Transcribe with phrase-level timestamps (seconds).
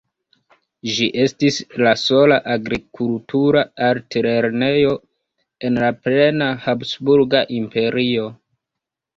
[0.93, 1.57] Ĝi estis
[1.87, 4.97] la sola agrikultura altlernejo
[5.71, 8.27] en la plena Habsburga Imperio.